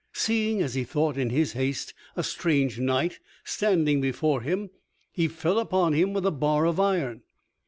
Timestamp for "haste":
1.53-1.93